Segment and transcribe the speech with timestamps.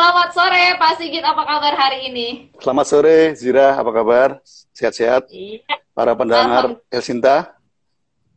[0.00, 2.48] Selamat sore Pak Sigit, apa kabar hari ini?
[2.56, 4.40] Selamat sore Zira, apa kabar?
[4.72, 5.28] Sehat-sehat?
[5.28, 5.60] Iya.
[5.92, 7.52] Para pendengar Elsinta,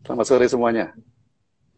[0.04, 0.92] selamat sore semuanya.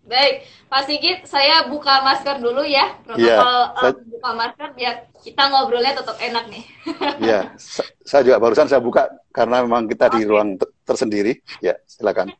[0.01, 0.41] Baik,
[0.73, 2.97] Pak Sigit, saya buka masker dulu ya.
[3.05, 3.37] Protokol Iya,
[3.77, 6.63] saya- eh, buka masker biar kita ngobrolnya tetap enak nih.
[7.29, 11.45] Ya, sa- saya juga barusan saya buka karena memang kita di ruang te- tersendiri.
[11.61, 12.33] Ya, silakan.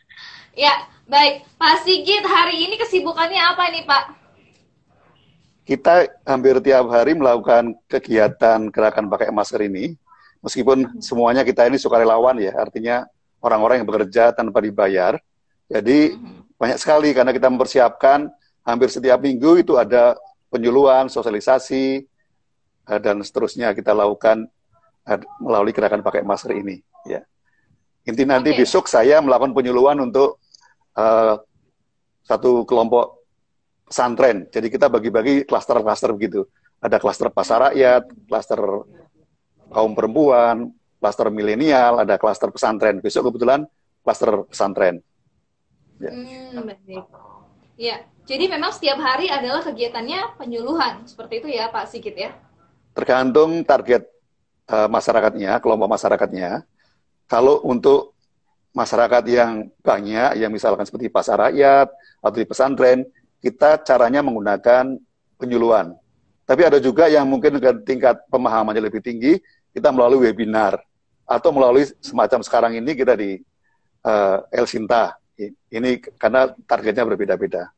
[0.52, 1.48] ya, baik.
[1.56, 4.19] Pak Sigit, hari ini kesibukannya apa nih Pak?
[5.70, 9.94] Kita hampir tiap hari melakukan kegiatan gerakan pakai masker ini,
[10.42, 13.06] meskipun semuanya kita ini sukarelawan ya, artinya
[13.38, 15.14] orang-orang yang bekerja tanpa dibayar.
[15.70, 16.18] Jadi
[16.58, 18.26] banyak sekali karena kita mempersiapkan
[18.66, 20.18] hampir setiap minggu itu ada
[20.50, 22.02] penyuluhan, sosialisasi,
[22.90, 24.50] eh, dan seterusnya kita lakukan
[25.06, 26.82] eh, melalui gerakan pakai masker ini.
[27.06, 27.22] Ya.
[28.10, 28.66] Inti nanti Oke.
[28.66, 30.42] besok saya melakukan penyuluhan untuk
[30.98, 31.38] eh,
[32.26, 33.19] satu kelompok
[33.90, 34.46] pesantren.
[34.46, 36.46] Jadi kita bagi-bagi klaster-klaster begitu.
[36.78, 38.60] Ada klaster pasar rakyat, klaster
[39.68, 40.70] kaum perempuan,
[41.02, 43.02] klaster milenial, ada klaster pesantren.
[43.02, 43.66] Besok kebetulan
[44.06, 45.02] klaster pesantren.
[45.98, 46.14] Ya.
[46.14, 47.04] Hmm, baik.
[47.80, 51.04] Ya, jadi memang setiap hari adalah kegiatannya penyuluhan.
[51.04, 52.30] Seperti itu ya Pak Sigit ya?
[52.94, 54.06] tergantung target
[54.68, 56.50] eh, masyarakatnya, kelompok masyarakatnya.
[57.30, 58.18] Kalau untuk
[58.74, 61.90] masyarakat yang banyak, yang misalkan seperti pasar rakyat
[62.22, 63.06] atau di pesantren,
[63.40, 64.96] kita caranya menggunakan
[65.40, 65.96] penyuluhan.
[66.44, 69.40] Tapi ada juga yang mungkin dengan tingkat pemahamannya lebih tinggi,
[69.72, 70.82] kita melalui webinar
[71.24, 73.40] atau melalui semacam sekarang ini kita di
[74.04, 75.16] eh, Elsinta.
[75.72, 77.72] Ini karena targetnya berbeda-beda.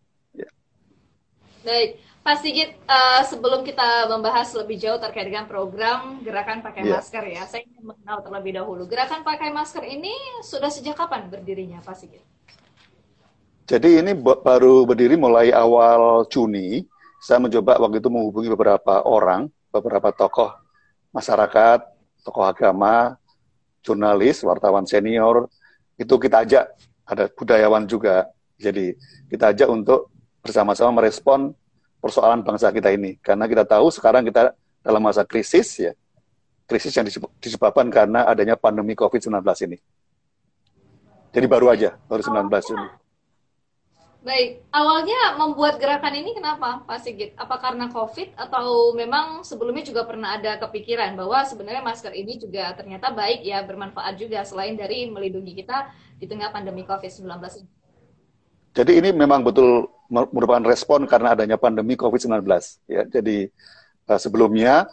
[1.63, 6.99] Baik, Pak Sigit, eh, sebelum kita membahas lebih jauh terkait dengan program Gerakan Pakai Iya.
[6.99, 8.83] Masker ya, saya ingin mengenal terlebih dahulu.
[8.91, 10.11] Gerakan Pakai Masker ini
[10.43, 12.23] sudah sejak kapan berdirinya, Pak Sigit?
[13.73, 16.85] Jadi ini ba- baru berdiri mulai awal Juni.
[17.25, 20.53] Saya mencoba waktu itu menghubungi beberapa orang, beberapa tokoh
[21.09, 21.81] masyarakat,
[22.21, 23.17] tokoh agama,
[23.81, 25.49] jurnalis, wartawan senior.
[25.97, 26.69] Itu kita ajak,
[27.09, 28.29] ada budayawan juga.
[28.61, 28.93] Jadi
[29.33, 30.13] kita ajak untuk
[30.45, 31.57] bersama-sama merespon
[31.97, 33.17] persoalan bangsa kita ini.
[33.25, 34.53] Karena kita tahu sekarang kita
[34.85, 35.97] dalam masa krisis ya.
[36.69, 39.81] Krisis yang disebab- disebabkan karena adanya pandemi COVID-19 ini.
[41.33, 43.02] Jadi baru aja, baru 19 Juni.
[44.23, 47.35] Baik, awalnya membuat gerakan ini kenapa, Pak Sigit?
[47.35, 52.71] Apa karena COVID atau memang sebelumnya juga pernah ada kepikiran bahwa sebenarnya masker ini juga
[52.79, 55.91] ternyata baik ya, bermanfaat juga selain dari melindungi kita
[56.23, 57.27] di tengah pandemi COVID-19
[57.67, 57.71] ini?
[58.79, 62.47] Jadi ini memang betul mer- merupakan respon karena adanya pandemi COVID-19.
[62.87, 63.51] Ya, jadi
[64.07, 64.87] eh, sebelumnya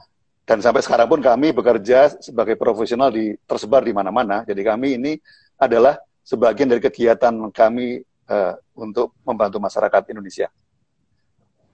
[0.49, 4.41] dan sampai sekarang pun kami bekerja sebagai profesional di tersebar di mana-mana.
[4.41, 5.21] Jadi kami ini
[5.61, 10.47] adalah sebagian dari kegiatan kami eh, untuk membantu masyarakat Indonesia.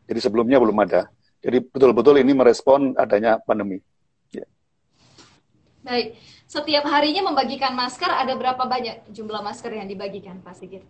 [0.07, 1.11] Jadi sebelumnya belum ada.
[1.43, 3.83] Jadi betul-betul ini merespon adanya pandemi.
[5.85, 6.17] Baik,
[6.49, 10.81] setiap harinya membagikan masker ada berapa banyak jumlah masker yang dibagikan, Pak Sigit?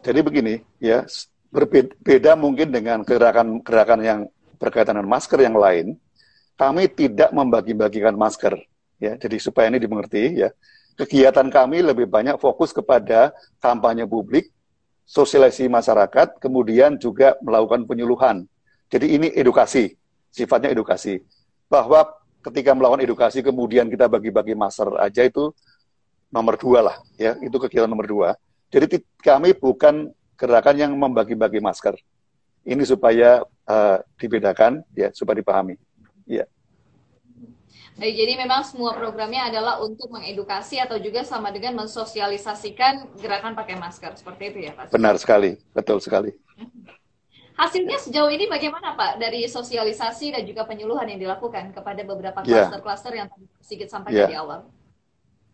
[0.00, 1.04] Jadi begini, ya
[1.52, 4.20] berbeda mungkin dengan gerakan-gerakan yang
[4.56, 6.00] berkaitan dengan masker yang lain,
[6.56, 8.56] kami tidak membagi-bagikan masker.
[8.96, 10.48] Ya, jadi supaya ini dimengerti, ya
[10.96, 14.48] kegiatan kami lebih banyak fokus kepada kampanye publik,
[15.08, 18.44] sosialisasi masyarakat, kemudian juga melakukan penyuluhan.
[18.92, 19.96] Jadi ini edukasi,
[20.28, 21.24] sifatnya edukasi.
[21.64, 22.04] Bahwa
[22.44, 25.48] ketika melakukan edukasi kemudian kita bagi-bagi masker aja itu
[26.28, 28.28] nomor dua lah, ya itu kegiatan nomor dua.
[28.68, 31.96] Jadi kami bukan gerakan yang membagi-bagi masker.
[32.68, 35.80] Ini supaya eh, dibedakan, ya supaya dipahami.
[36.28, 36.44] Ya.
[37.98, 44.14] Jadi memang semua programnya adalah untuk mengedukasi atau juga sama dengan mensosialisasikan gerakan pakai masker.
[44.14, 44.94] Seperti itu ya, Pak?
[44.94, 46.30] Benar sekali, betul sekali.
[47.58, 49.18] Hasilnya sejauh ini bagaimana, Pak?
[49.18, 52.70] Dari sosialisasi dan juga penyuluhan yang dilakukan kepada beberapa Ya.
[52.70, 54.30] klaster-klaster yang tadi sedikit sampaikan Ya.
[54.30, 54.62] di awal.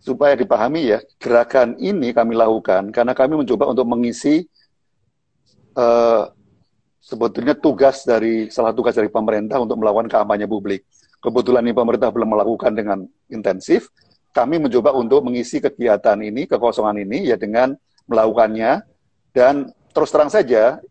[0.05, 4.45] supaya dipahami ya gerakan ini kami lakukan karena kami mencoba untuk mengisi
[5.73, 6.23] eh,
[7.01, 10.85] sebetulnya tugas dari salah tugas dari pemerintah untuk melakukan kampanye publik.
[11.25, 13.89] Kebetulan ini pemerintah belum melakukan dengan intensif.
[14.37, 17.73] Kami mencoba untuk mengisi kegiatan ini, kekosongan ini ya dengan
[18.05, 18.85] melakukannya
[19.33, 20.85] dan terus terang saja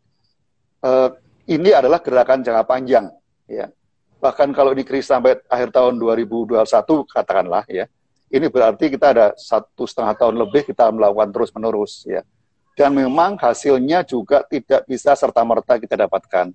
[0.81, 1.09] eh,
[1.53, 3.06] ini adalah gerakan jangka panjang
[3.45, 3.69] ya.
[4.18, 6.65] Bahkan kalau di krisis sampai akhir tahun 2021
[7.13, 7.86] katakanlah ya
[8.33, 12.25] ini berarti kita ada satu setengah tahun lebih kita melakukan terus menerus ya
[12.74, 16.50] dan memang hasilnya juga tidak bisa serta merta kita dapatkan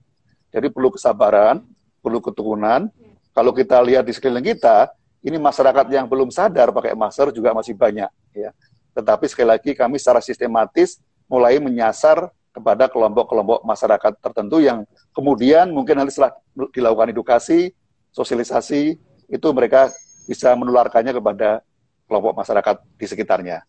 [0.51, 1.63] jadi perlu kesabaran
[2.03, 2.91] perlu ketekunan
[3.39, 4.91] kalau kita lihat di sekeliling kita
[5.23, 8.51] ini masyarakat yang belum sadar pakai masker juga masih banyak ya
[8.99, 10.99] tetapi sekali lagi kami secara sistematis
[11.31, 14.83] mulai menyasar kepada kelompok-kelompok masyarakat tertentu yang
[15.15, 16.35] kemudian mungkin nanti setelah
[16.75, 17.71] dilakukan edukasi
[18.11, 18.99] sosialisasi
[19.31, 19.95] itu mereka
[20.27, 21.63] bisa menularkannya kepada
[22.11, 23.63] kelompok masyarakat di sekitarnya.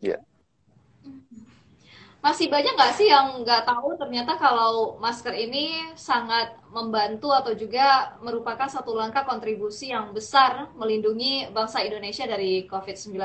[0.00, 0.16] Ya.
[2.20, 8.12] Masih banyak nggak sih yang nggak tahu ternyata kalau masker ini sangat membantu atau juga
[8.20, 13.16] merupakan satu langkah kontribusi yang besar melindungi bangsa Indonesia dari COVID-19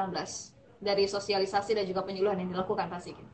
[0.79, 3.27] dari sosialisasi dan juga penyuluhan yang dilakukan Pak Sigit.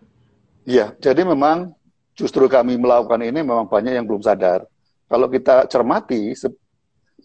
[0.66, 1.78] Iya, jadi memang
[2.18, 4.66] justru kami melakukan ini memang banyak yang belum sadar.
[5.06, 6.34] Kalau kita cermati,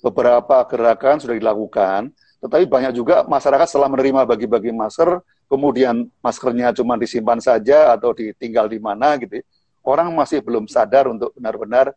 [0.05, 2.13] beberapa gerakan sudah dilakukan,
[2.43, 8.67] tetapi banyak juga masyarakat setelah menerima bagi-bagi masker, kemudian maskernya cuma disimpan saja atau ditinggal
[8.71, 9.43] di mana gitu.
[9.87, 11.95] Orang masih belum sadar untuk benar-benar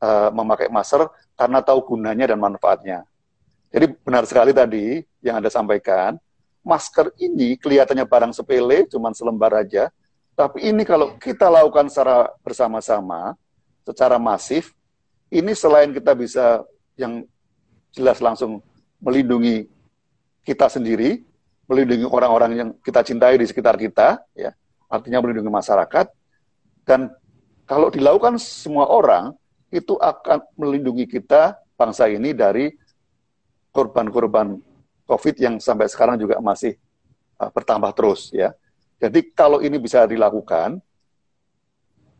[0.00, 3.08] uh, memakai masker karena tahu gunanya dan manfaatnya.
[3.72, 6.20] Jadi benar sekali tadi yang Anda sampaikan,
[6.62, 9.90] masker ini kelihatannya barang sepele, cuma selembar aja,
[10.34, 13.38] tapi ini kalau kita lakukan secara bersama-sama,
[13.82, 14.74] secara masif,
[15.30, 16.62] ini selain kita bisa
[16.94, 17.22] yang
[17.94, 18.58] jelas langsung
[18.98, 19.66] melindungi
[20.42, 21.22] kita sendiri,
[21.64, 24.52] melindungi orang-orang yang kita cintai di sekitar kita, ya,
[24.88, 26.06] artinya melindungi masyarakat,
[26.84, 27.08] dan
[27.64, 29.32] kalau dilakukan semua orang,
[29.72, 32.70] itu akan melindungi kita, bangsa ini, dari
[33.74, 34.60] korban-korban
[35.08, 36.76] COVID yang sampai sekarang juga masih
[37.40, 38.52] uh, bertambah terus, ya.
[39.00, 40.78] Jadi kalau ini bisa dilakukan,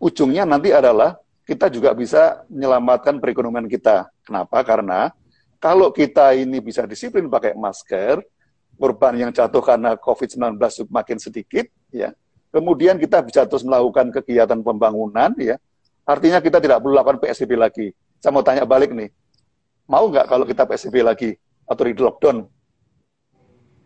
[0.03, 4.09] ujungnya nanti adalah kita juga bisa menyelamatkan perekonomian kita.
[4.25, 4.65] Kenapa?
[4.65, 5.13] Karena
[5.61, 8.25] kalau kita ini bisa disiplin pakai masker,
[8.77, 10.59] korban yang jatuh karena COVID-19
[10.91, 12.13] makin sedikit, ya.
[12.55, 15.59] Kemudian kita bisa terus melakukan kegiatan pembangunan, ya.
[16.05, 17.87] Artinya kita tidak perlu lakukan PSBB lagi.
[18.21, 19.13] Saya mau tanya balik nih,
[19.85, 21.31] mau nggak kalau kita PSBB lagi
[21.69, 22.49] atau di lockdown?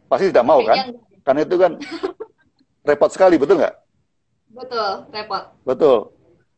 [0.06, 0.94] Pasti tidak mau kan?
[1.26, 1.73] Karena itu kan
[2.87, 3.75] repot sekali, betul nggak?
[4.49, 5.43] Betul, repot.
[5.67, 5.99] Betul.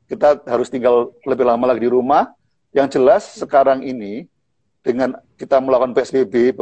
[0.07, 2.31] Kita harus tinggal lebih lama lagi di rumah.
[2.71, 4.31] Yang jelas sekarang ini
[4.83, 6.55] dengan kita melakukan PSBB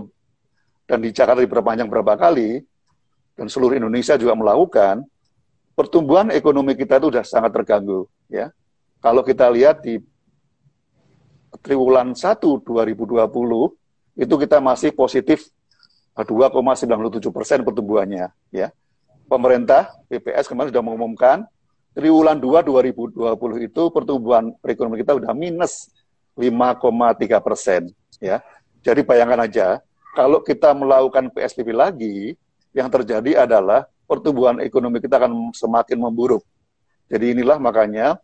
[0.89, 2.65] dan di Jakarta diperpanjang berapa kali
[3.37, 5.05] dan seluruh Indonesia juga melakukan
[5.77, 8.51] pertumbuhan ekonomi kita itu sudah sangat terganggu ya.
[8.99, 10.01] Kalau kita lihat di
[11.63, 13.15] triwulan 1 2020
[14.19, 15.47] itu kita masih positif
[16.19, 18.75] 2,97 persen pertumbuhannya ya
[19.29, 21.45] pemerintah BPS kemarin sudah mengumumkan
[21.93, 25.93] triwulan 2 2020 itu pertumbuhan perekonomian kita sudah minus
[26.35, 27.83] 5,3 persen.
[28.19, 28.43] Ya,
[28.83, 29.67] jadi bayangkan aja
[30.17, 32.17] kalau kita melakukan PSBB lagi,
[32.77, 36.45] yang terjadi adalah pertumbuhan ekonomi kita akan semakin memburuk.
[37.09, 38.21] Jadi inilah makanya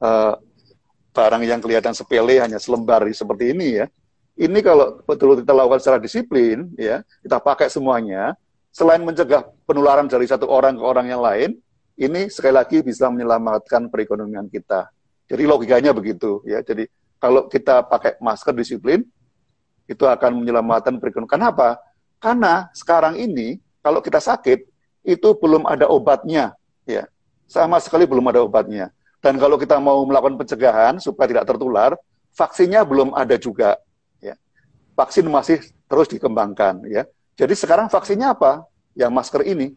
[0.00, 0.36] uh,
[1.12, 3.86] barang yang kelihatan sepele hanya selembar seperti ini ya.
[4.38, 8.38] Ini kalau betul kita lakukan secara disiplin, ya kita pakai semuanya,
[8.70, 11.58] selain mencegah penularan dari satu orang ke orang yang lain,
[11.98, 14.86] ini sekali lagi bisa menyelamatkan perekonomian kita.
[15.26, 16.62] Jadi logikanya begitu ya.
[16.62, 16.86] Jadi
[17.18, 19.02] kalau kita pakai masker disiplin,
[19.88, 21.32] itu akan menyelamatkan perekonomian.
[21.32, 21.80] Kenapa?
[22.20, 24.68] Karena sekarang ini kalau kita sakit
[25.02, 26.52] itu belum ada obatnya,
[26.84, 27.08] ya.
[27.48, 28.92] Sama sekali belum ada obatnya.
[29.24, 31.96] Dan kalau kita mau melakukan pencegahan supaya tidak tertular,
[32.36, 33.80] vaksinnya belum ada juga,
[34.20, 34.36] ya.
[34.92, 37.08] Vaksin masih terus dikembangkan, ya.
[37.40, 38.68] Jadi sekarang vaksinnya apa?
[38.92, 39.72] Yang masker ini.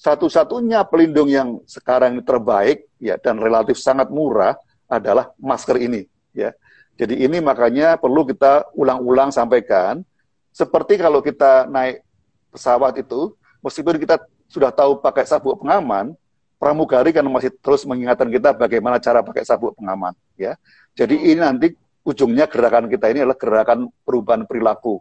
[0.00, 4.56] Satu-satunya pelindung yang sekarang terbaik ya dan relatif sangat murah
[4.88, 6.56] adalah masker ini ya.
[7.00, 10.04] Jadi ini makanya perlu kita ulang-ulang sampaikan
[10.52, 12.04] seperti kalau kita naik
[12.52, 13.32] pesawat itu
[13.64, 14.20] meskipun kita
[14.52, 16.12] sudah tahu pakai sabuk pengaman,
[16.60, 20.60] pramugari kan masih terus mengingatkan kita bagaimana cara pakai sabuk pengaman ya.
[20.92, 21.72] Jadi ini nanti
[22.04, 25.00] ujungnya gerakan kita ini adalah gerakan perubahan perilaku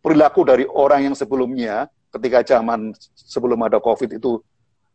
[0.00, 4.40] perilaku dari orang yang sebelumnya ketika zaman sebelum ada COVID itu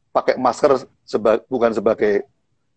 [0.09, 2.25] pakai masker seba bukan sebagai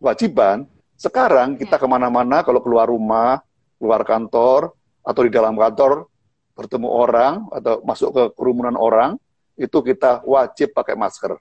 [0.00, 1.80] kewajiban, sekarang kita ya.
[1.80, 3.40] ke mana-mana kalau keluar rumah,
[3.76, 4.74] keluar kantor,
[5.06, 6.10] atau di dalam kantor
[6.56, 9.20] bertemu orang atau masuk ke kerumunan orang,
[9.56, 11.36] itu kita wajib pakai masker.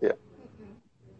[0.00, 0.14] Ya.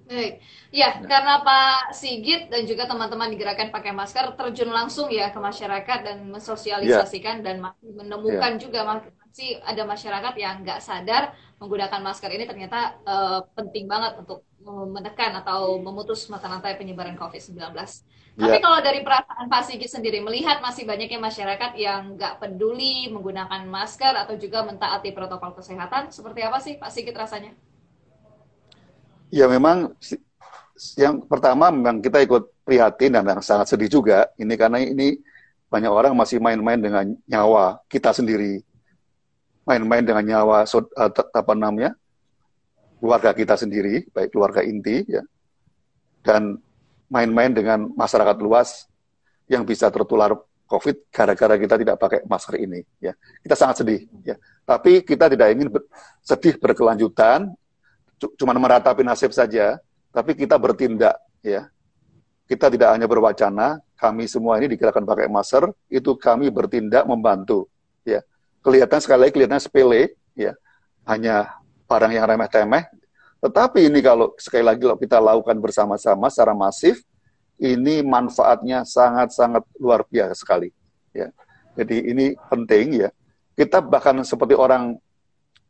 [0.08, 0.40] Baik.
[0.74, 5.30] Ya, ya, karena Pak Sigit dan juga teman-teman di Gerakan Pakai Masker terjun langsung ya
[5.30, 7.42] ke masyarakat dan mensosialisasikan ya.
[7.46, 8.60] dan masih menemukan ya.
[8.60, 8.80] juga
[9.34, 15.34] masih ada masyarakat yang nggak sadar menggunakan masker ini ternyata uh, penting banget untuk menekan
[15.42, 17.58] atau memutus mata rantai penyebaran COVID-19.
[17.58, 17.74] Ya.
[18.38, 23.66] Tapi kalau dari perasaan Pak Sigit sendiri melihat masih banyaknya masyarakat yang nggak peduli menggunakan
[23.66, 27.58] masker atau juga mentaati protokol kesehatan, seperti apa sih Pak Sigit rasanya?
[29.34, 29.98] Ya memang
[30.94, 35.18] yang pertama memang kita ikut prihatin dan yang sangat sedih juga ini karena ini
[35.66, 38.62] banyak orang masih main-main dengan nyawa kita sendiri
[39.64, 41.96] main-main dengan nyawa uh, apa namanya
[43.00, 45.24] keluarga kita sendiri baik keluarga inti ya
[46.24, 46.56] dan
[47.12, 48.88] main-main dengan masyarakat luas
[49.48, 50.32] yang bisa tertular
[50.64, 52.80] COVID gara-gara kita tidak pakai masker ini.
[52.96, 53.12] Ya,
[53.44, 54.08] kita sangat sedih.
[54.24, 55.84] Ya, tapi kita tidak ingin ber
[56.24, 57.52] sedih berkelanjutan,
[58.40, 59.76] cuma meratapi nasib saja,
[60.08, 61.20] tapi kita bertindak.
[61.44, 61.68] Ya,
[62.48, 67.68] kita tidak hanya berwacana, kami semua ini digerakkan pakai masker, itu kami bertindak membantu.
[68.08, 68.24] Ya,
[68.64, 70.56] kelihatan sekali lagi kelihatan sepele, ya,
[71.04, 71.52] hanya
[71.84, 72.88] barang yang remeh-temeh.
[73.44, 77.04] Tetapi ini kalau sekali lagi kalau kita lakukan bersama-sama secara masif,
[77.60, 80.72] ini manfaatnya sangat-sangat luar biasa sekali.
[81.12, 81.28] Ya.
[81.76, 83.10] Jadi ini penting ya.
[83.54, 84.96] Kita bahkan seperti orang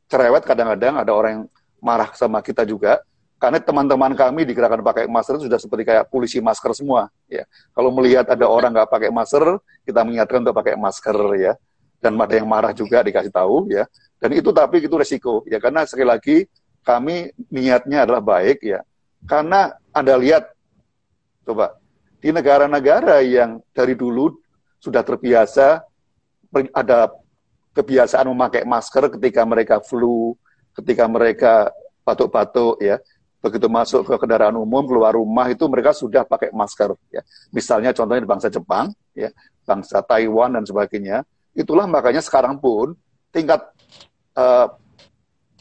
[0.09, 1.45] cerewet kadang-kadang ada orang yang
[1.83, 3.03] marah sama kita juga
[3.37, 7.45] karena teman-teman kami digerakkan pakai masker sudah seperti kayak polisi masker semua ya
[7.77, 11.53] kalau melihat ada orang nggak pakai masker kita mengingatkan untuk pakai masker ya
[12.05, 13.89] dan ada yang marah juga dikasih tahu ya
[14.21, 16.37] dan itu tapi itu resiko ya karena sekali lagi
[16.85, 18.85] kami niatnya adalah baik ya
[19.25, 20.53] karena anda lihat
[21.45, 21.77] Coba
[22.25, 24.33] di negara-negara yang dari dulu
[24.81, 25.85] sudah terbiasa
[26.73, 27.13] ada
[27.77, 30.33] kebiasaan memakai masker ketika mereka flu,
[30.73, 31.69] ketika mereka
[32.03, 32.97] batuk-batuk ya.
[33.45, 37.21] Begitu masuk ke kendaraan umum keluar rumah itu mereka sudah pakai masker ya.
[37.53, 39.29] Misalnya contohnya di bangsa Jepang ya,
[39.69, 41.29] bangsa Taiwan dan sebagainya.
[41.55, 42.99] Itulah makanya sekarang pun
[43.31, 43.63] tingkat
[44.35, 44.67] uh,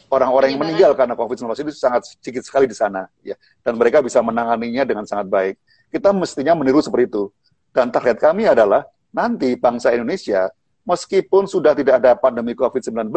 [0.09, 3.33] orang-orang yang meninggal karena COVID-19 itu sangat sedikit sekali di sana ya
[3.65, 5.55] dan mereka bisa menanganinya dengan sangat baik
[5.93, 7.29] kita mestinya meniru seperti itu.
[7.69, 8.81] Dan target kami adalah
[9.13, 10.49] nanti bangsa Indonesia,
[10.89, 13.13] meskipun sudah tidak ada pandemi COVID-19,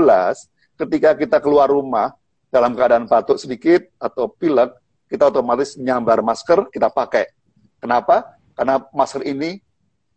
[0.77, 2.13] ketika kita keluar rumah
[2.53, 4.77] dalam keadaan batuk sedikit atau pilek,
[5.09, 7.33] kita otomatis nyambar masker, kita pakai.
[7.81, 8.37] Kenapa?
[8.53, 9.57] Karena masker ini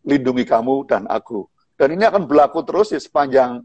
[0.04, 1.48] lindungi kamu dan aku.
[1.80, 3.64] Dan ini akan berlaku terus ya sepanjang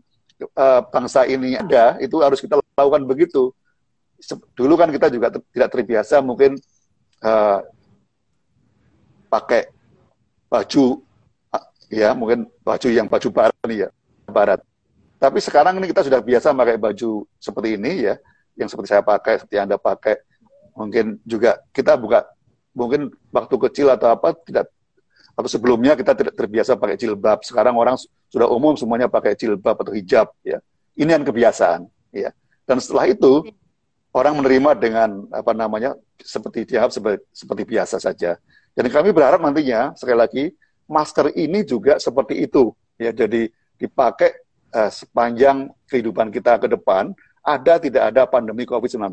[0.55, 3.51] uh, bangsa ini ada, itu harus kita lakukan begitu.
[4.55, 6.55] Dulu kan kita juga tidak terbiasa mungkin
[7.19, 7.59] uh,
[9.27, 9.67] pakai
[10.47, 11.03] baju
[11.91, 13.89] ya mungkin baju yang baju barat nih ya
[14.31, 14.63] barat.
[15.19, 18.15] Tapi sekarang ini kita sudah biasa pakai baju seperti ini ya,
[18.55, 20.19] yang seperti saya pakai, seperti anda pakai.
[20.75, 22.31] Mungkin juga kita buka
[22.75, 24.71] mungkin waktu kecil atau apa tidak
[25.35, 27.43] atau sebelumnya kita tidak terbiasa pakai jilbab.
[27.43, 27.99] Sekarang orang
[28.31, 30.63] sudah umum semuanya pakai jilbab atau hijab ya.
[30.95, 32.31] Ini yang kebiasaan ya.
[32.63, 33.43] Dan setelah itu
[34.15, 38.39] orang menerima dengan apa namanya seperti dia seperti, seperti biasa saja.
[38.71, 40.43] Dan kami berharap nantinya sekali lagi
[40.87, 44.39] masker ini juga seperti itu ya jadi dipakai
[44.71, 47.11] uh, sepanjang kehidupan kita ke depan
[47.43, 49.11] ada tidak ada pandemi COVID-19.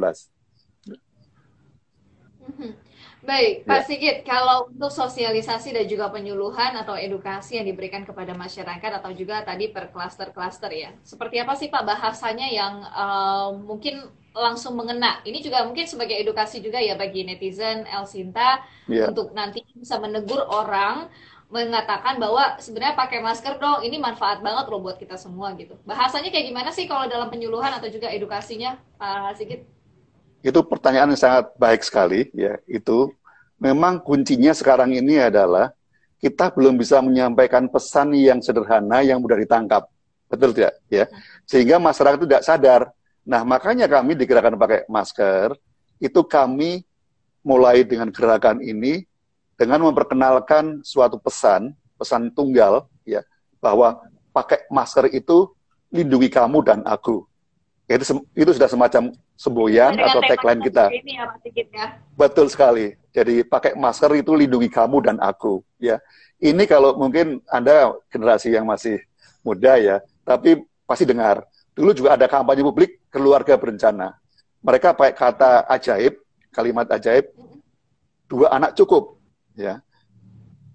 [2.42, 2.91] Mhm.
[3.22, 3.86] Baik, Pak ya.
[3.86, 9.46] Sigit, kalau untuk sosialisasi dan juga penyuluhan atau edukasi yang diberikan kepada masyarakat atau juga
[9.46, 15.22] tadi per klaster-klaster ya, seperti apa sih Pak bahasanya yang uh, mungkin langsung mengena.
[15.22, 19.06] Ini juga mungkin sebagai edukasi juga ya bagi netizen El Sinta yeah.
[19.06, 21.06] untuk nanti bisa menegur orang
[21.52, 25.76] mengatakan bahwa sebenarnya pakai masker dong ini manfaat banget loh buat kita semua gitu.
[25.84, 29.62] Bahasanya kayak gimana sih kalau dalam penyuluhan atau juga edukasinya Pak Sigit?
[30.42, 32.58] Itu pertanyaan yang sangat baik sekali ya.
[32.66, 33.14] Itu
[33.62, 35.70] memang kuncinya sekarang ini adalah
[36.18, 39.87] kita belum bisa menyampaikan pesan yang sederhana yang mudah ditangkap.
[40.26, 40.78] Betul tidak?
[40.90, 41.06] Ya.
[41.46, 42.82] Sehingga masyarakat itu tidak sadar
[43.22, 45.54] Nah, makanya kami digerakkan pakai masker,
[46.02, 46.82] itu kami
[47.46, 49.06] mulai dengan gerakan ini
[49.54, 53.22] dengan memperkenalkan suatu pesan, pesan tunggal, ya,
[53.62, 54.02] bahwa
[54.34, 55.54] pakai masker itu
[55.94, 57.22] lindungi kamu dan aku.
[57.90, 60.88] Itu, itu sudah semacam semboyan atau tagline kita.
[60.88, 61.86] Ini ya, ya.
[62.16, 62.96] Betul sekali.
[63.12, 65.60] Jadi pakai masker itu lindungi kamu dan aku.
[65.76, 66.00] Ya,
[66.40, 69.02] ini kalau mungkin anda generasi yang masih
[69.44, 74.12] muda ya, tapi pasti dengar Dulu juga ada kampanye publik keluarga berencana.
[74.60, 76.20] Mereka pakai kata ajaib,
[76.52, 77.32] kalimat ajaib,
[78.28, 79.16] dua anak cukup.
[79.56, 79.80] Ya,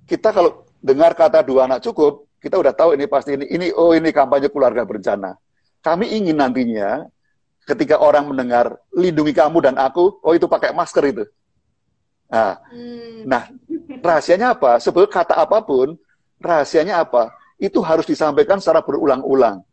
[0.10, 3.94] kita kalau dengar kata dua anak cukup, kita udah tahu ini pasti ini, ini oh
[3.94, 5.38] ini kampanye keluarga berencana.
[5.82, 7.06] Kami ingin nantinya
[7.68, 11.24] ketika orang mendengar lindungi kamu dan aku, oh itu pakai masker itu.
[12.28, 13.24] Nah, hmm.
[13.24, 13.44] nah
[14.04, 14.80] rahasianya apa?
[14.84, 15.96] Sebelum kata apa pun,
[16.40, 17.32] rahasianya apa?
[17.56, 19.64] Itu harus disampaikan secara berulang-ulang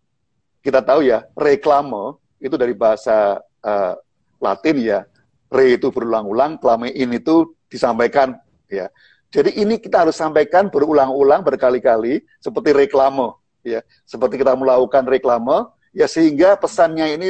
[0.65, 3.93] kita tahu ya reklame itu dari bahasa uh,
[4.41, 5.05] Latin ya
[5.53, 8.33] re itu berulang-ulang klamein itu disampaikan
[8.73, 8.89] ya
[9.29, 16.11] jadi ini kita harus sampaikan berulang-ulang berkali-kali seperti reklame ya seperti kita melakukan reklame ya
[16.11, 17.29] sehingga pesannya ini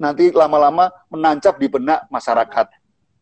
[0.00, 2.66] nanti lama-lama menancap di benak masyarakat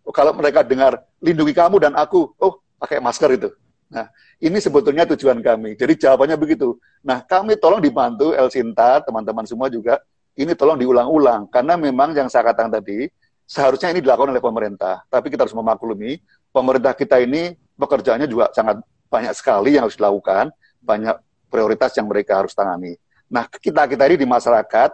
[0.06, 3.50] oh, kalau mereka dengar lindungi kamu dan aku oh pakai masker itu
[3.94, 4.10] Nah,
[4.42, 5.78] ini sebetulnya tujuan kami.
[5.78, 6.74] Jadi jawabannya begitu.
[7.06, 10.02] Nah, kami tolong dibantu El Sinta, teman-teman semua juga,
[10.34, 11.46] ini tolong diulang-ulang.
[11.46, 13.06] Karena memang yang saya katakan tadi,
[13.46, 15.06] seharusnya ini dilakukan oleh pemerintah.
[15.06, 16.18] Tapi kita harus memaklumi,
[16.50, 20.50] pemerintah kita ini pekerjaannya juga sangat banyak sekali yang harus dilakukan.
[20.82, 22.98] Banyak prioritas yang mereka harus tangani.
[23.34, 24.90] Nah, kita-kita ini di masyarakat,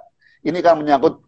[0.49, 1.21] ini kan menyangkut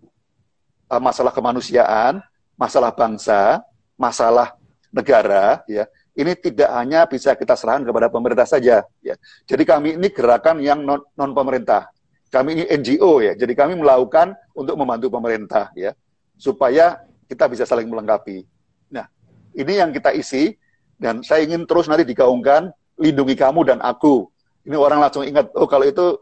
[0.88, 2.24] uh, masalah kemanusiaan,
[2.56, 3.60] masalah bangsa,
[4.00, 4.56] masalah
[4.88, 5.84] negara, ya.
[6.12, 9.14] Ini tidak hanya bisa kita serahkan kepada pemerintah saja, ya.
[9.44, 11.92] Jadi kami ini gerakan yang non, non pemerintah.
[12.32, 13.36] Kami ini NGO ya.
[13.36, 15.92] Jadi kami melakukan untuk membantu pemerintah ya,
[16.40, 16.96] supaya
[17.28, 18.48] kita bisa saling melengkapi.
[18.88, 19.04] Nah,
[19.52, 20.56] ini yang kita isi
[20.96, 24.32] dan saya ingin terus nanti digaungkan lindungi kamu dan aku.
[24.64, 26.16] Ini orang langsung ingat, oh kalau itu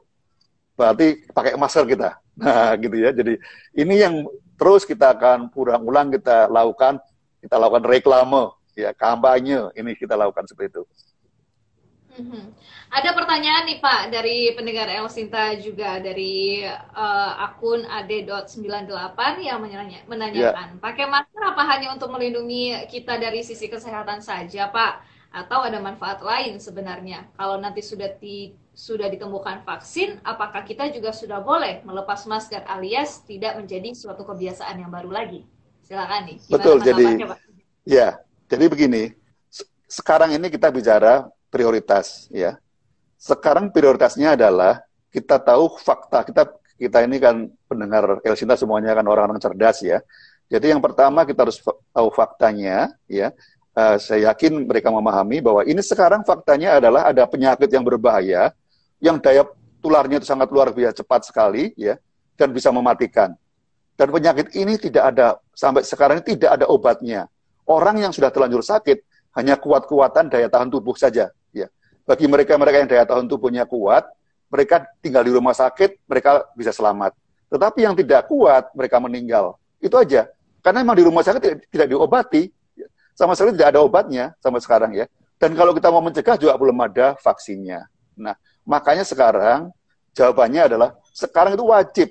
[0.80, 2.16] berarti pakai masker kita.
[2.40, 3.12] Nah, gitu ya.
[3.12, 3.36] Jadi
[3.76, 4.24] ini yang
[4.56, 6.96] terus kita akan ulang-ulang kita lakukan,
[7.44, 10.84] kita lakukan reklame, ya kampanye, ini kita lakukan seperti itu.
[12.10, 12.44] Mm-hmm.
[12.90, 20.02] Ada pertanyaan nih Pak dari pendengar El Sinta juga dari uh, akun ad.98 yang menanya,
[20.10, 20.82] menanyakan, yeah.
[20.82, 25.06] pakai masker apa hanya untuk melindungi kita dari sisi kesehatan saja Pak?
[25.30, 27.30] Atau ada manfaat lain sebenarnya.
[27.38, 33.22] Kalau nanti sudah di, sudah ditemukan vaksin, apakah kita juga sudah boleh melepas masker alias
[33.22, 35.46] tidak menjadi suatu kebiasaan yang baru lagi?
[35.86, 36.38] Silakan nih.
[36.50, 36.76] Betul.
[36.82, 37.38] Jadi Pak?
[37.86, 38.18] ya,
[38.50, 39.14] jadi begini.
[39.90, 42.58] Sekarang ini kita bicara prioritas, ya.
[43.18, 44.82] Sekarang prioritasnya adalah
[45.14, 46.26] kita tahu fakta.
[46.26, 46.42] Kita
[46.74, 50.02] kita ini kan pendengar Elsinta semuanya kan orang-orang cerdas ya.
[50.50, 53.30] Jadi yang pertama kita harus tahu faktanya, ya
[53.76, 58.50] uh, saya yakin mereka memahami bahwa ini sekarang faktanya adalah ada penyakit yang berbahaya
[59.00, 59.48] yang daya
[59.80, 61.96] tularnya itu sangat luar biasa cepat sekali ya
[62.36, 63.32] dan bisa mematikan.
[63.96, 67.28] Dan penyakit ini tidak ada sampai sekarang tidak ada obatnya.
[67.68, 69.04] Orang yang sudah terlanjur sakit
[69.36, 71.68] hanya kuat-kuatan daya tahan tubuh saja ya.
[72.08, 74.08] Bagi mereka-mereka yang daya tahan tubuhnya kuat,
[74.48, 77.12] mereka tinggal di rumah sakit, mereka bisa selamat.
[77.52, 79.60] Tetapi yang tidak kuat, mereka meninggal.
[79.78, 80.26] Itu aja.
[80.60, 82.48] Karena memang di rumah sakit tidak diobati,
[83.14, 85.06] sama sekali tidak ada obatnya sampai sekarang ya.
[85.40, 87.88] Dan kalau kita mau mencegah juga belum ada vaksinnya.
[88.20, 88.36] Nah,
[88.68, 89.72] makanya sekarang
[90.12, 92.08] jawabannya adalah sekarang itu wajib.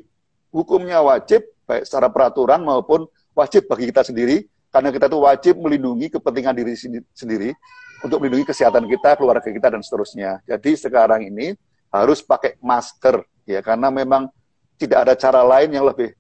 [0.50, 3.06] Hukumnya wajib, baik secara peraturan maupun
[3.38, 6.74] wajib bagi kita sendiri, karena kita itu wajib melindungi kepentingan diri
[7.14, 7.54] sendiri
[8.02, 10.42] untuk melindungi kesehatan kita, keluarga kita, dan seterusnya.
[10.50, 11.54] Jadi sekarang ini
[11.94, 14.26] harus pakai masker, ya karena memang
[14.82, 16.18] tidak ada cara lain yang lebih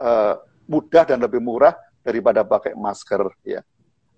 [0.00, 3.60] uh, mudah dan lebih murah daripada pakai masker, ya.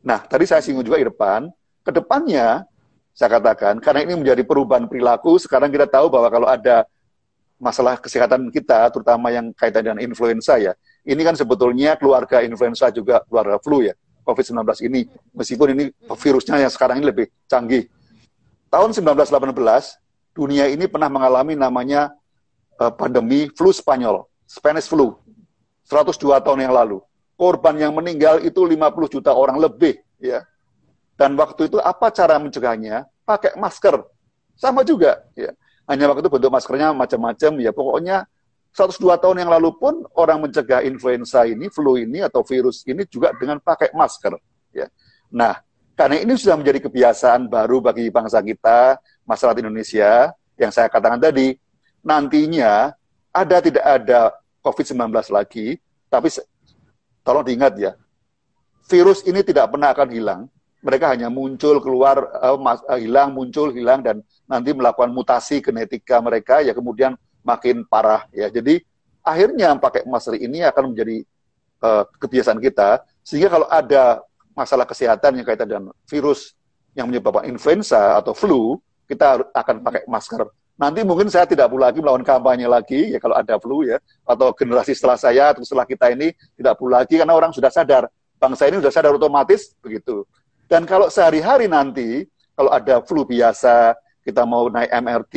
[0.02, 1.50] Nah, tadi saya singgung juga di depan,
[1.82, 2.62] ke depannya
[3.14, 6.87] saya katakan, karena ini menjadi perubahan perilaku, sekarang kita tahu bahwa kalau ada
[7.58, 13.26] masalah kesehatan kita, terutama yang kaitan dengan influenza ya, ini kan sebetulnya keluarga influenza juga
[13.26, 15.84] keluarga flu ya, COVID-19 ini, meskipun ini
[16.14, 17.90] virusnya yang sekarang ini lebih canggih.
[18.70, 19.50] Tahun 1918,
[20.30, 22.14] dunia ini pernah mengalami namanya
[22.78, 25.18] uh, pandemi flu Spanyol, Spanish flu,
[25.90, 27.02] 102 tahun yang lalu
[27.38, 30.42] korban yang meninggal itu 50 juta orang lebih ya.
[31.14, 33.07] Dan waktu itu apa cara mencegahnya?
[33.22, 34.03] Pakai masker.
[34.59, 35.55] Sama juga ya.
[35.87, 37.70] Hanya waktu itu bentuk maskernya macam-macam ya.
[37.70, 38.27] Pokoknya
[38.74, 43.33] 102 tahun yang lalu pun orang mencegah influenza ini, flu ini atau virus ini juga
[43.38, 44.37] dengan pakai masker
[44.74, 44.87] ya.
[45.33, 45.59] Nah,
[45.98, 51.59] karena ini sudah menjadi kebiasaan baru bagi bangsa kita, masyarakat Indonesia yang saya katakan tadi,
[52.07, 52.94] nantinya
[53.35, 54.20] ada tidak ada
[54.62, 56.29] COVID-19 lagi, tapi
[57.28, 57.92] Tolong diingat ya,
[58.88, 60.40] virus ini tidak pernah akan hilang.
[60.80, 66.24] Mereka hanya muncul, keluar, uh, mas, uh, hilang, muncul, hilang, dan nanti melakukan mutasi genetika
[66.24, 68.24] mereka, ya kemudian makin parah.
[68.32, 68.48] ya.
[68.48, 68.80] Jadi
[69.20, 71.20] akhirnya pakai masker ini akan menjadi
[71.84, 74.24] uh, kebiasaan kita, sehingga kalau ada
[74.56, 76.56] masalah kesehatan yang kaitan dengan virus
[76.96, 81.98] yang menyebabkan influenza atau flu, kita akan pakai masker nanti mungkin saya tidak perlu lagi
[81.98, 86.14] melawan kampanye lagi ya kalau ada flu ya atau generasi setelah saya atau setelah kita
[86.14, 88.06] ini tidak perlu lagi karena orang sudah sadar.
[88.38, 90.22] Bangsa ini sudah sadar otomatis begitu.
[90.70, 92.22] Dan kalau sehari-hari nanti
[92.54, 95.34] kalau ada flu biasa kita mau naik MRT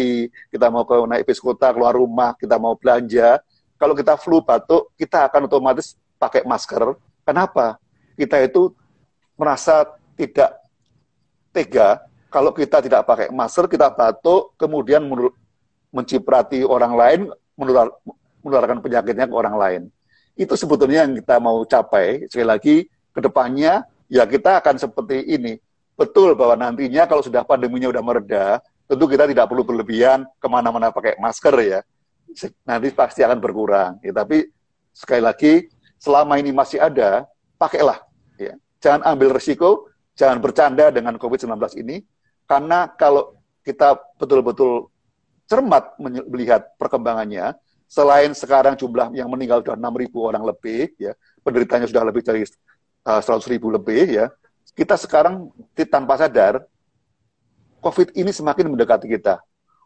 [0.54, 3.42] kita mau ke naik bis kota keluar rumah kita mau belanja
[3.82, 6.94] kalau kita flu batuk kita akan otomatis pakai masker.
[7.26, 7.82] Kenapa?
[8.14, 8.70] Kita itu
[9.34, 10.54] merasa tidak
[11.50, 15.04] tega kalau kita tidak pakai masker, kita batuk, kemudian
[15.92, 17.20] menciprati orang lain,
[17.60, 17.92] menular,
[18.40, 19.82] menularkan penyakitnya ke orang lain.
[20.40, 22.32] Itu sebetulnya yang kita mau capai.
[22.32, 22.76] Sekali lagi,
[23.12, 25.60] ke depannya ya kita akan seperti ini.
[26.00, 28.46] Betul bahwa nantinya kalau sudah pandeminya sudah mereda,
[28.88, 31.80] tentu kita tidak perlu berlebihan ke mana-mana pakai masker ya.
[32.64, 34.00] Nanti pasti akan berkurang.
[34.00, 34.48] Ya, tapi
[34.96, 35.68] sekali lagi,
[36.00, 37.28] selama ini masih ada,
[37.60, 38.00] pakailah.
[38.40, 38.56] Ya.
[38.80, 42.04] Jangan ambil resiko, jangan bercanda dengan COVID-19 ini,
[42.52, 44.92] karena kalau kita betul-betul
[45.48, 47.56] cermat melihat perkembangannya,
[47.88, 51.16] selain sekarang jumlah yang meninggal sudah 6.000 orang lebih, ya,
[51.48, 52.44] penderitanya sudah lebih dari
[53.08, 54.26] uh, 100.000 lebih, ya,
[54.76, 55.48] kita sekarang
[55.88, 56.68] tanpa sadar,
[57.80, 59.40] COVID ini semakin mendekati kita.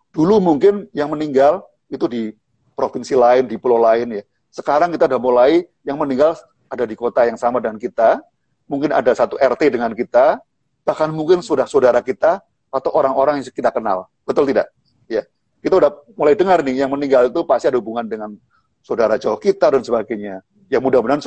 [0.09, 2.33] Dulu mungkin yang meninggal itu di
[2.73, 4.23] provinsi lain, di pulau lain ya.
[4.49, 8.19] Sekarang kita udah mulai yang meninggal ada di kota yang sama dengan kita,
[8.67, 10.41] mungkin ada satu RT dengan kita,
[10.83, 12.43] bahkan mungkin sudah saudara kita
[12.75, 14.11] atau orang-orang yang kita kenal.
[14.27, 14.67] Betul tidak?
[15.07, 15.23] Ya.
[15.63, 18.35] Kita udah mulai dengar nih yang meninggal itu pasti ada hubungan dengan
[18.83, 20.43] saudara jauh kita dan sebagainya.
[20.67, 21.23] Ya mudah-mudahan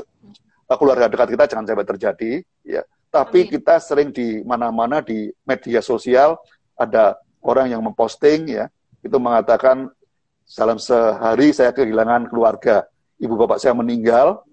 [0.77, 2.85] keluarga dekat kita jangan sampai terjadi, ya.
[3.09, 3.53] Tapi Amin.
[3.57, 6.37] kita sering di mana-mana di media sosial
[6.77, 8.69] ada orang yang memposting ya,
[9.01, 9.89] itu mengatakan
[10.45, 12.85] salam sehari saya kehilangan keluarga,
[13.17, 14.45] ibu bapak saya meninggal,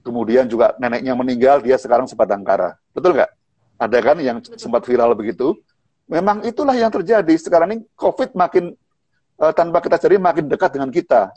[0.00, 2.80] kemudian juga neneknya meninggal, dia sekarang sebatang kara.
[2.96, 3.30] Betul nggak?
[3.78, 5.54] Ada kan yang sempat viral begitu?
[6.08, 7.34] Memang itulah yang terjadi.
[7.36, 8.72] Sekarang ini COVID makin
[9.38, 11.28] uh, tanpa kita cari makin dekat dengan kita.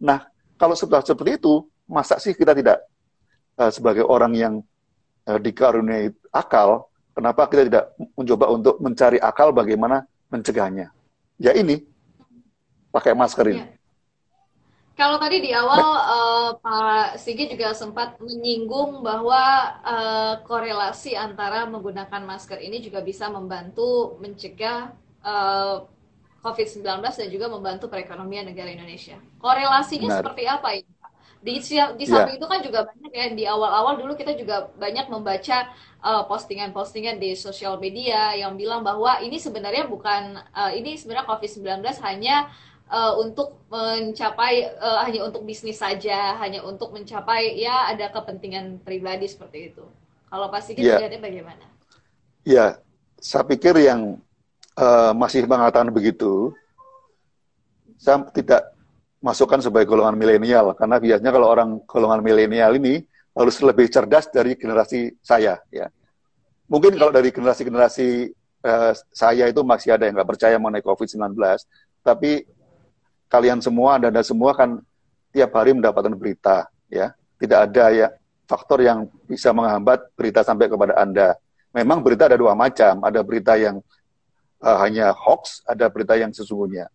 [0.00, 0.24] Nah,
[0.56, 2.80] kalau sudah seperti itu, masa sih kita tidak
[3.60, 4.54] uh, sebagai orang yang
[5.28, 7.84] uh, dikaruniai akal, kenapa kita tidak
[8.16, 10.88] mencoba untuk mencari akal bagaimana mencegahnya?
[11.36, 11.84] Ya ini,
[12.88, 13.60] pakai masker ini.
[13.60, 13.66] Ya.
[14.94, 22.22] Kalau tadi di awal uh, Pak Sigi juga sempat menyinggung bahwa uh, korelasi antara menggunakan
[22.22, 24.94] masker ini juga bisa membantu mencegah
[25.26, 25.82] uh,
[26.46, 29.18] COVID-19 dan juga membantu perekonomian negara Indonesia.
[29.42, 30.18] Korelasinya Benar.
[30.22, 30.92] seperti apa ini?
[31.44, 31.60] Di,
[32.00, 32.40] di samping yeah.
[32.40, 35.76] itu kan juga banyak ya di awal-awal dulu kita juga banyak membaca
[36.24, 41.84] postingan-postingan uh, di sosial media yang bilang bahwa ini sebenarnya bukan uh, ini sebenarnya COVID-19
[42.00, 42.48] hanya
[42.94, 49.26] uh, untuk mencapai uh, hanya untuk bisnis saja, hanya untuk mencapai ya ada kepentingan pribadi
[49.26, 49.84] seperti itu.
[50.30, 50.98] Kalau pasti kita yeah.
[51.02, 51.64] lihatnya bagaimana?
[52.46, 52.78] Ya,
[53.18, 54.22] saya pikir yang
[54.78, 56.54] uh, masih mengatakan begitu,
[57.98, 58.70] saya tidak
[59.24, 63.00] masukkan sebagai golongan milenial karena biasanya kalau orang golongan milenial ini
[63.32, 65.88] harus lebih cerdas dari generasi saya ya.
[66.68, 68.08] Mungkin kalau dari generasi-generasi
[68.64, 71.36] uh, saya itu masih ada yang nggak percaya mengenai COVID-19,
[72.04, 72.44] tapi
[73.34, 74.78] kalian semua, Anda, -anda semua kan
[75.34, 77.10] tiap hari mendapatkan berita, ya.
[77.34, 78.06] Tidak ada ya
[78.46, 81.34] faktor yang bisa menghambat berita sampai kepada Anda.
[81.74, 83.82] Memang berita ada dua macam, ada berita yang
[84.62, 86.86] uh, hanya hoax, ada berita yang sesungguhnya.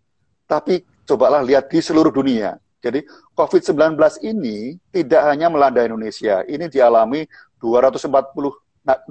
[0.47, 2.56] Tapi cobalah lihat di seluruh dunia.
[2.80, 3.04] Jadi
[3.36, 7.28] COVID-19 ini tidak hanya melanda Indonesia, ini dialami
[7.60, 8.08] 240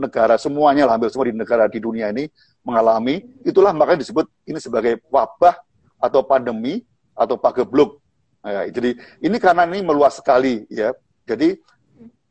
[0.00, 2.32] negara semuanya hampir semua di negara di dunia ini
[2.64, 3.20] mengalami.
[3.44, 5.60] Itulah makanya disebut ini sebagai wabah
[6.00, 6.88] atau pandemi
[7.18, 7.98] atau pagebluk.
[8.46, 10.94] Ya, jadi ini karena ini meluas sekali ya.
[11.26, 11.59] Jadi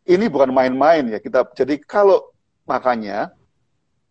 [0.07, 1.43] ini bukan main-main ya kita.
[1.51, 2.31] Jadi kalau
[2.63, 3.35] makanya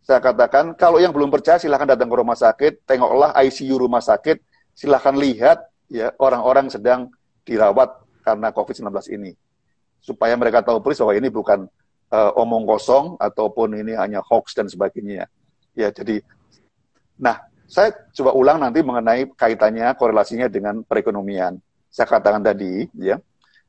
[0.05, 4.39] saya katakan kalau yang belum percaya silahkan datang ke rumah sakit, tengoklah ICU rumah sakit,
[4.77, 7.11] silahkan lihat ya orang-orang sedang
[7.43, 7.91] dirawat
[8.23, 9.33] karena COVID-19 ini
[10.03, 11.67] supaya mereka tahu persis bahwa ini bukan
[12.15, 15.27] uh, omong kosong ataupun ini hanya hoax dan sebagainya.
[15.75, 16.23] Ya, jadi
[17.17, 21.59] nah saya coba ulang nanti mengenai kaitannya korelasinya dengan perekonomian.
[21.91, 23.19] Saya katakan tadi, ya,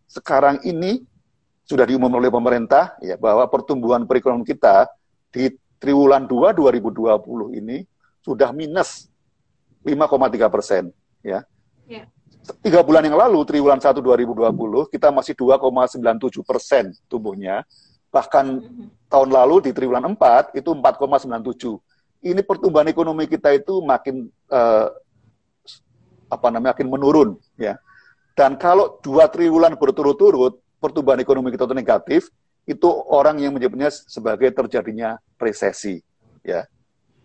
[0.05, 1.01] sekarang ini
[1.67, 4.87] sudah diumumkan oleh pemerintah ya bahwa pertumbuhan perekonomian kita
[5.33, 7.83] di triwulan 2 2020 ini
[8.23, 9.11] sudah minus
[9.83, 10.83] 5,3 persen,
[11.23, 11.43] ya.
[11.87, 12.07] ya.
[12.63, 17.63] Tiga bulan yang lalu, triwulan 1 2020, kita masih 2,97 persen tumbuhnya.
[18.07, 18.87] Bahkan mm -hmm.
[19.11, 21.86] tahun lalu di triwulan 4 itu 4,97
[22.21, 24.87] ini pertumbuhan ekonomi kita itu makin uh,
[26.27, 27.77] apa namanya makin menurun ya.
[28.37, 32.21] Dan kalau dua triwulan berturut-turut pertumbuhan ekonomi kita itu negatif,
[32.69, 35.97] itu orang yang menyebutnya sebagai terjadinya resesi
[36.45, 36.67] ya.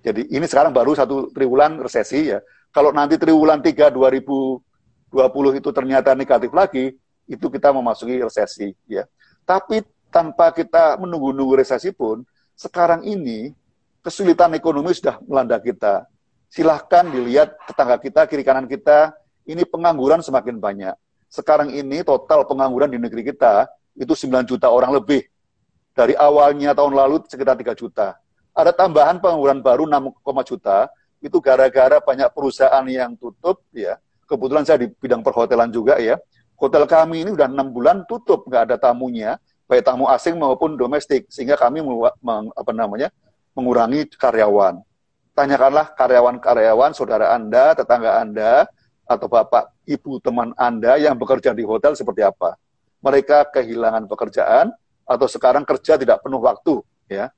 [0.03, 2.41] Jadi ini sekarang baru satu triwulan resesi ya.
[2.73, 6.97] Kalau nanti triwulan 3 2020 itu ternyata negatif lagi,
[7.29, 9.05] itu kita memasuki resesi ya.
[9.45, 12.25] Tapi tanpa kita menunggu-nunggu resesi pun,
[12.57, 13.53] sekarang ini
[14.03, 16.05] kesulitan ekonomi sudah melanda kita.
[16.53, 19.17] Silahkan dilihat tetangga kita, kiri kanan kita,
[19.49, 20.93] ini pengangguran semakin banyak.
[21.33, 23.65] Sekarang ini total pengangguran di negeri kita
[23.97, 25.25] itu 9 juta orang lebih.
[25.97, 28.21] Dari awalnya tahun lalu sekitar 3 juta.
[28.53, 30.13] Ada tambahan pengangguran baru 6,
[30.45, 30.93] juta,
[31.25, 33.97] itu gara-gara banyak perusahaan yang tutup ya.
[34.29, 36.21] Kebetulan saya di bidang perhotelan juga ya.
[36.61, 41.27] Hotel kami ini udah enam bulan tutup, nggak ada tamunya, baik tamu asing maupun domestik,
[41.33, 41.83] sehingga kami
[42.55, 43.09] apa namanya
[43.57, 44.81] mengurangi karyawan.
[45.33, 48.69] Tanyakanlah karyawan-karyawan saudara Anda, tetangga Anda,
[49.09, 52.57] atau bapak, ibu, teman Anda yang bekerja di hotel seperti apa.
[53.01, 54.71] Mereka kehilangan pekerjaan
[55.09, 57.33] atau sekarang kerja tidak penuh waktu, ya.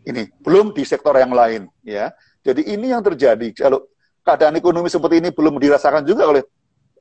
[0.00, 2.12] Ini belum di sektor yang lain, ya.
[2.40, 3.52] Jadi ini yang terjadi.
[3.52, 3.84] Kalau
[4.24, 6.44] keadaan ekonomi seperti ini belum dirasakan juga oleh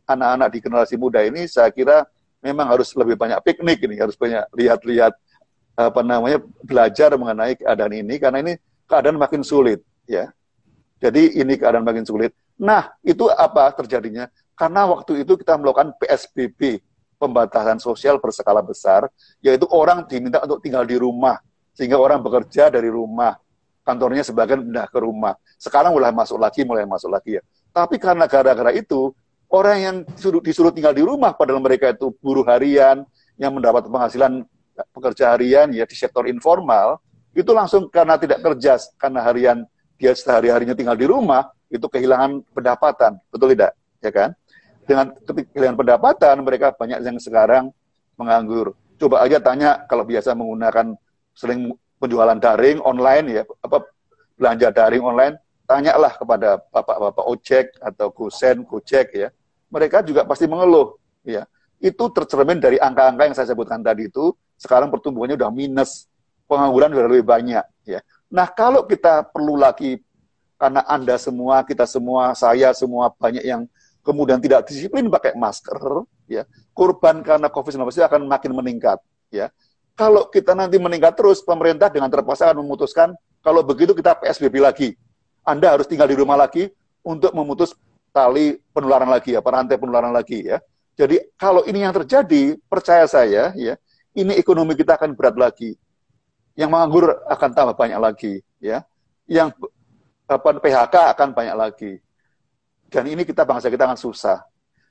[0.03, 2.03] anak-anak di generasi muda ini, saya kira
[2.43, 5.13] memang harus lebih banyak piknik ini, harus banyak lihat-lihat
[5.79, 10.27] apa namanya belajar mengenai keadaan ini karena ini keadaan makin sulit ya.
[10.99, 12.35] Jadi ini keadaan makin sulit.
[12.59, 14.27] Nah, itu apa terjadinya?
[14.51, 16.83] Karena waktu itu kita melakukan PSBB,
[17.15, 19.07] pembatasan sosial berskala besar,
[19.39, 21.39] yaitu orang diminta untuk tinggal di rumah,
[21.71, 23.39] sehingga orang bekerja dari rumah,
[23.87, 25.39] kantornya sebagian pindah ke rumah.
[25.55, 27.43] Sekarang mulai masuk lagi, mulai masuk lagi ya.
[27.71, 29.15] Tapi karena gara-gara itu,
[29.47, 33.07] orang yang disuruh, disuruh tinggal di rumah, padahal mereka itu buruh harian,
[33.39, 34.43] yang mendapat penghasilan
[34.89, 36.99] pekerja harian ya di sektor informal,
[37.35, 39.57] itu langsung karena tidak kerja, karena harian
[39.99, 43.75] dia sehari-harinya tinggal di rumah, itu kehilangan pendapatan, betul tidak?
[43.99, 44.29] Ya kan?
[44.87, 47.69] Dengan kehilangan pendapatan, mereka banyak yang sekarang
[48.17, 48.73] menganggur.
[48.99, 50.97] Coba aja tanya kalau biasa menggunakan
[51.37, 53.85] sering penjualan daring online ya, apa
[54.39, 55.35] belanja daring online,
[55.69, 59.29] tanyalah kepada bapak-bapak ojek atau kusen, gojek ya.
[59.69, 61.45] Mereka juga pasti mengeluh ya.
[61.77, 66.11] Itu tercermin dari angka-angka yang saya sebutkan tadi itu, sekarang pertumbuhannya udah minus,
[66.45, 68.03] pengangguran sudah lebih banyak ya.
[68.27, 69.97] Nah, kalau kita perlu lagi
[70.59, 73.63] karena Anda semua, kita semua, saya semua banyak yang
[74.03, 75.79] kemudian tidak disiplin pakai masker,
[76.27, 76.43] ya,
[76.75, 78.99] korban karena COVID-19 akan makin meningkat,
[79.31, 79.47] ya.
[79.95, 84.89] Kalau kita nanti meningkat terus, pemerintah dengan terpaksa akan memutuskan kalau begitu kita PSBB lagi.
[85.43, 86.67] Anda harus tinggal di rumah lagi
[87.03, 87.73] untuk memutus
[88.11, 90.59] tali penularan lagi ya, rantai penularan lagi ya.
[90.99, 93.79] Jadi kalau ini yang terjadi, percaya saya ya,
[94.19, 95.73] ini ekonomi kita akan berat lagi.
[96.59, 98.83] Yang menganggur akan tambah banyak lagi ya.
[99.25, 99.55] Yang
[100.29, 101.91] apa PHK akan banyak lagi.
[102.89, 104.43] Dan ini kita bangsa kita akan susah.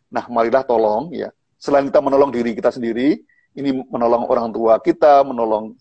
[0.09, 1.29] Nah, marilah tolong ya.
[1.59, 3.19] Selain kita menolong diri kita sendiri,
[3.59, 5.75] ini menolong orang tua kita, menolong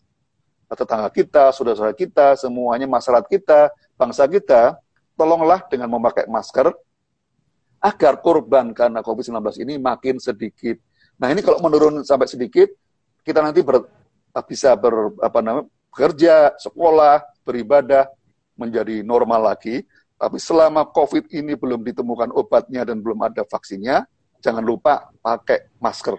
[0.68, 4.76] tetangga kita, saudara-saudara kita, semuanya masyarakat kita, bangsa kita,
[5.16, 6.74] tolonglah dengan memakai masker
[7.78, 10.76] agar korban karena COVID-19 ini makin sedikit.
[11.22, 12.68] Nah, ini kalau menurun sampai sedikit,
[13.28, 13.84] kita nanti ber,
[14.48, 18.08] bisa ber, apa namanya, bekerja, sekolah, beribadah,
[18.56, 19.84] menjadi normal lagi.
[20.16, 24.08] Tapi selama COVID ini belum ditemukan obatnya dan belum ada vaksinnya,
[24.40, 26.16] jangan lupa pakai masker.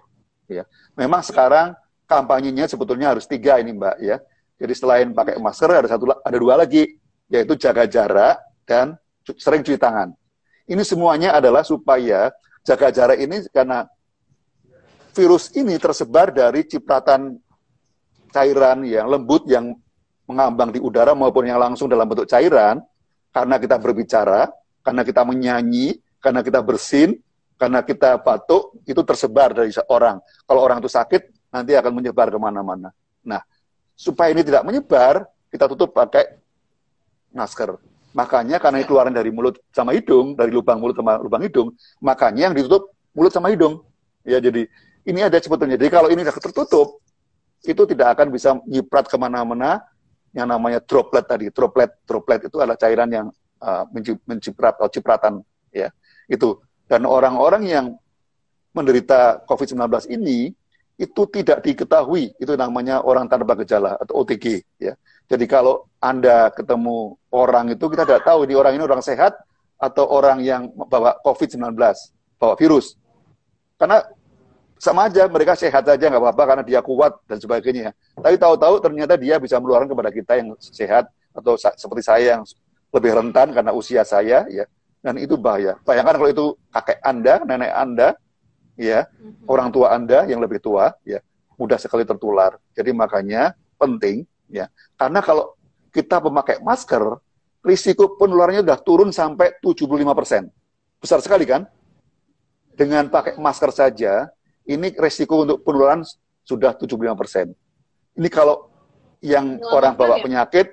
[0.49, 1.73] Ya, memang sekarang
[2.09, 4.17] kampanyenya sebetulnya harus tiga ini Mbak ya.
[4.59, 8.97] Jadi selain pakai masker ada satu ada dua lagi yaitu jaga jarak dan
[9.37, 10.15] sering cuci tangan.
[10.69, 12.33] Ini semuanya adalah supaya
[12.65, 13.85] jaga jarak ini karena
[15.19, 17.35] virus ini tersebar dari cipratan
[18.31, 19.75] cairan yang lembut yang
[20.31, 22.79] mengambang di udara maupun yang langsung dalam bentuk cairan,
[23.35, 24.47] karena kita berbicara,
[24.87, 27.19] karena kita menyanyi, karena kita bersin,
[27.59, 30.23] karena kita batuk, itu tersebar dari seorang.
[30.47, 32.95] Kalau orang itu sakit, nanti akan menyebar ke mana-mana.
[33.27, 33.43] Nah,
[33.99, 36.39] supaya ini tidak menyebar, kita tutup pakai
[37.35, 37.81] masker.
[38.13, 41.73] Makanya karena keluaran dari mulut sama hidung, dari lubang mulut sama lubang hidung,
[42.05, 43.81] makanya yang ditutup mulut sama hidung.
[44.29, 44.69] Ya, jadi
[45.09, 45.81] ini ada sebetulnya.
[45.81, 46.89] Jadi kalau ini sudah tertutup,
[47.65, 49.81] itu tidak akan bisa nyiprat ke mana-mana,
[50.37, 51.49] yang namanya droplet tadi.
[51.49, 53.27] Droplet, droplet itu adalah cairan yang
[53.65, 53.85] uh,
[54.29, 55.41] menciprat atau cipratan
[55.73, 55.89] ya.
[56.29, 56.61] Itu.
[56.89, 57.87] Dan orang-orang yang
[58.73, 60.53] menderita COVID-19 ini
[60.99, 64.99] itu tidak diketahui, itu namanya orang tanpa gejala atau OTG ya.
[65.29, 69.37] Jadi kalau Anda ketemu orang itu kita tidak tahu ini orang ini orang sehat
[69.79, 71.77] atau orang yang bawa COVID-19,
[72.41, 72.99] bawa virus.
[73.79, 74.03] Karena
[74.79, 77.91] sama aja mereka sehat aja nggak apa-apa karena dia kuat dan sebagainya.
[78.15, 82.43] Tapi tahu-tahu ternyata dia bisa meluarkan kepada kita yang sehat atau seperti saya yang
[82.95, 84.65] lebih rentan karena usia saya ya.
[84.99, 85.79] Dan itu bahaya.
[85.87, 88.09] Bayangkan kalau itu kakek Anda, nenek Anda,
[88.75, 89.47] ya, mm-hmm.
[89.47, 91.23] orang tua Anda yang lebih tua, ya,
[91.55, 92.59] mudah sekali tertular.
[92.75, 94.67] Jadi makanya penting, ya,
[94.99, 95.55] karena kalau
[95.95, 97.19] kita memakai masker,
[97.63, 100.43] risiko penularannya sudah turun sampai 75 persen.
[100.99, 101.67] Besar sekali kan?
[102.75, 104.31] Dengan pakai masker saja,
[104.69, 106.05] ini resiko untuk penularan
[106.45, 107.47] sudah 75 persen.
[108.17, 108.69] Ini kalau
[109.25, 110.23] yang orang bawa ya?
[110.25, 110.67] penyakit,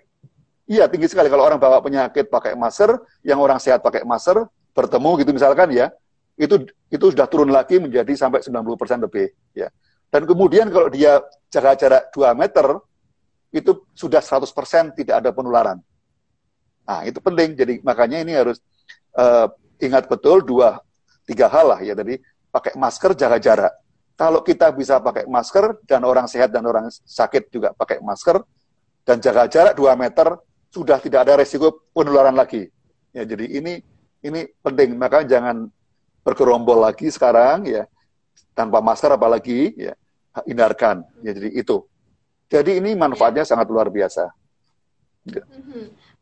[0.68, 1.32] iya tinggi sekali.
[1.32, 4.44] Kalau orang bawa penyakit pakai masker, yang orang sehat pakai masker,
[4.76, 5.88] bertemu gitu misalkan ya,
[6.36, 9.32] itu itu sudah turun lagi menjadi sampai 90 persen lebih.
[9.56, 9.72] Ya.
[10.12, 12.68] Dan kemudian kalau dia jaga jarak 2 meter,
[13.56, 15.80] itu sudah 100 persen tidak ada penularan.
[16.86, 17.56] Nah, itu penting.
[17.56, 18.60] Jadi makanya ini harus
[19.16, 19.48] uh,
[19.80, 20.80] ingat betul dua
[21.26, 22.22] tiga hal lah ya tadi
[22.54, 23.74] pakai masker jaga jarak
[24.16, 28.40] kalau kita bisa pakai masker dan orang sehat dan orang sakit juga pakai masker
[29.04, 30.40] dan jaga jarak 2 meter
[30.72, 32.72] sudah tidak ada resiko penularan lagi.
[33.12, 33.84] Ya, jadi ini
[34.24, 35.68] ini penting maka jangan
[36.24, 37.86] bergerombol lagi sekarang ya
[38.56, 39.94] tanpa masker apalagi ya
[40.48, 41.84] hindarkan ya jadi itu.
[42.48, 43.52] Jadi ini manfaatnya ya.
[43.52, 44.32] sangat luar biasa.
[45.28, 45.44] Ya.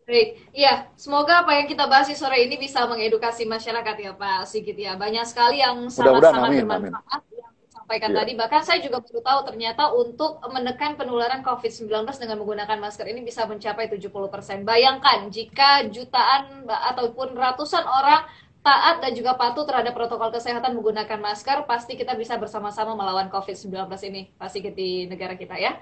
[0.04, 4.50] Baik, ya semoga apa yang kita bahas di sore ini bisa mengedukasi masyarakat ya Pak
[4.50, 5.00] Sigit ya.
[5.00, 7.22] Banyak sekali yang sangat-sangat bermanfaat.
[7.22, 7.53] Amin
[7.84, 8.20] sampaikan yeah.
[8.24, 8.32] tadi.
[8.40, 13.44] Bahkan saya juga baru tahu ternyata untuk menekan penularan COVID-19 dengan menggunakan masker ini bisa
[13.44, 14.64] mencapai 70%.
[14.64, 18.24] Bayangkan jika jutaan ataupun ratusan orang
[18.64, 23.76] taat dan juga patuh terhadap protokol kesehatan menggunakan masker, pasti kita bisa bersama-sama melawan COVID-19
[24.08, 25.76] ini, pasti di negara kita ya.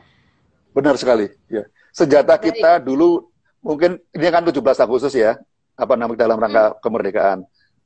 [0.74, 1.30] Benar sekali.
[1.46, 1.70] Ya.
[1.94, 2.58] Senjata Baik.
[2.58, 3.30] kita dulu
[3.62, 5.38] mungkin ini kan 17 Agustus ya,
[5.78, 6.78] apa namanya dalam rangka hmm.
[6.82, 7.40] kemerdekaan.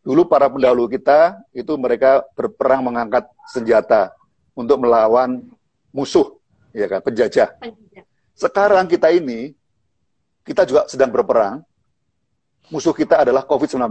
[0.05, 4.13] Dulu para pendahulu kita itu mereka berperang mengangkat senjata
[4.53, 5.41] untuk melawan
[5.89, 6.37] musuh,
[6.69, 7.57] ya kan, penjajah.
[8.37, 9.57] Sekarang kita ini
[10.45, 11.65] kita juga sedang berperang.
[12.69, 13.81] Musuh kita adalah COVID-19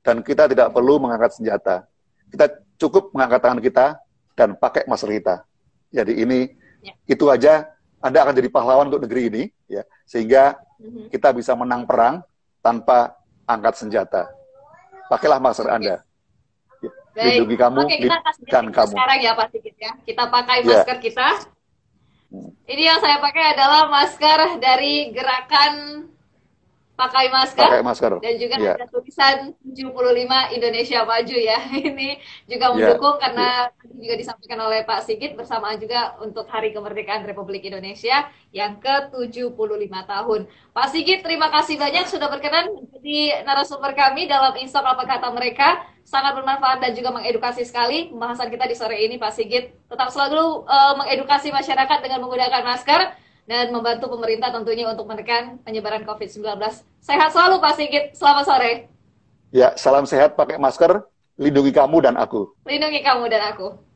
[0.00, 1.84] dan kita tidak perlu mengangkat senjata.
[2.32, 2.48] Kita
[2.80, 3.86] cukup mengangkat tangan kita
[4.32, 5.44] dan pakai masker kita.
[5.92, 6.48] Jadi ini
[6.80, 6.92] ya.
[7.04, 7.68] itu aja
[8.00, 11.12] Anda akan jadi pahlawan untuk negeri ini ya sehingga mm-hmm.
[11.12, 12.24] kita bisa menang perang
[12.64, 13.12] tanpa
[13.44, 14.37] angkat senjata.
[15.08, 15.76] Pakailah masker okay.
[15.76, 15.96] Anda.
[17.18, 17.42] Baik.
[17.42, 18.94] Lindungi kamu Oke, kita dan kamu.
[18.94, 19.92] Sekarang ya Pak Sigit ya.
[20.06, 20.68] Kita pakai ya.
[20.70, 21.28] masker kita.
[22.68, 25.72] Ini yang saya pakai adalah masker dari gerakan
[26.98, 28.12] pakai masker, pakai masker.
[28.18, 28.74] dan juga yeah.
[28.74, 29.94] ada tulisan 75
[30.50, 31.58] Indonesia Maju ya.
[31.94, 32.18] Ini
[32.50, 32.74] juga iya.
[32.74, 33.22] mendukung yeah.
[33.22, 33.98] karena yeah.
[34.02, 40.40] juga disampaikan oleh Pak Sigit bersamaan juga untuk Hari Kemerdekaan Republik Indonesia yang ke-75 tahun.
[40.74, 45.86] Pak Sigit, terima kasih banyak sudah berkenan menjadi narasumber kami dalam Instok Apa Kata Mereka.
[46.02, 49.70] Sangat bermanfaat dan juga mengedukasi sekali pembahasan kita di sore ini Pak Sigit.
[49.86, 56.04] Tetap selalu uh, mengedukasi masyarakat dengan menggunakan masker dan membantu pemerintah tentunya untuk menekan penyebaran
[56.04, 56.44] COVID-19.
[57.00, 58.72] Sehat selalu Pak Sigit, selamat sore.
[59.48, 61.00] Ya, salam sehat, pakai masker,
[61.40, 62.52] lindungi kamu dan aku.
[62.68, 63.87] Lindungi kamu dan aku.